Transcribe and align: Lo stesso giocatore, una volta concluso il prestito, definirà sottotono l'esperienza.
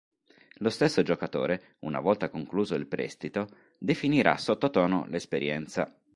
Lo 0.61 0.69
stesso 0.71 1.03
giocatore, 1.03 1.75
una 1.81 1.99
volta 1.99 2.31
concluso 2.31 2.73
il 2.73 2.87
prestito, 2.87 3.47
definirà 3.77 4.35
sottotono 4.35 5.05
l'esperienza. 5.05 5.95